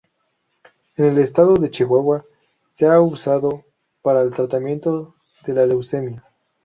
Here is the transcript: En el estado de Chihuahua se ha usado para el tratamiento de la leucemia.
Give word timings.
En 0.97 1.05
el 1.05 1.19
estado 1.19 1.53
de 1.53 1.69
Chihuahua 1.69 2.25
se 2.71 2.87
ha 2.87 2.99
usado 2.99 3.63
para 4.01 4.23
el 4.23 4.33
tratamiento 4.33 5.13
de 5.45 5.53
la 5.53 5.67
leucemia. 5.67 6.25